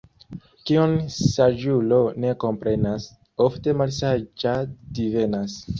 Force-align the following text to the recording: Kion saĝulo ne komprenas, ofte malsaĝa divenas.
Kion 0.69 0.95
saĝulo 1.17 2.01
ne 2.25 2.33
komprenas, 2.47 3.07
ofte 3.49 3.79
malsaĝa 3.85 4.61
divenas. 5.01 5.67